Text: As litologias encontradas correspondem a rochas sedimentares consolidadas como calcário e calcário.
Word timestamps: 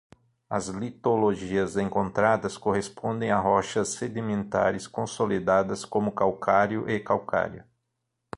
As 0.49 0.67
litologias 0.67 1.77
encontradas 1.77 2.57
correspondem 2.57 3.29
a 3.29 3.37
rochas 3.37 3.89
sedimentares 3.89 4.87
consolidadas 4.87 5.85
como 5.85 6.11
calcário 6.11 6.89
e 6.89 6.99
calcário. 6.99 7.63